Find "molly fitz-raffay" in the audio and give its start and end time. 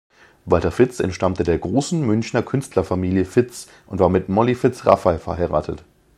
4.29-5.19